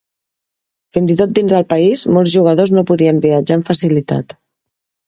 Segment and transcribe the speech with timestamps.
[0.97, 4.41] Fins i tot dins el país, molts jugadors no podien viatjar amb facilitat.